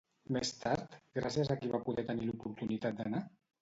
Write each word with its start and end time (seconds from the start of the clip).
Més 0.37 0.53
tard, 0.63 0.95
gràcies 1.19 1.53
a 1.53 1.59
qui 1.61 1.71
va 1.77 1.83
poder 1.87 2.09
tenir 2.11 2.31
l'oportunitat 2.35 3.03
d'anar? 3.03 3.29